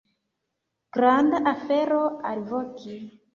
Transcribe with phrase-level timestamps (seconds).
[0.97, 2.01] Granda afero
[2.31, 2.97] alvoki!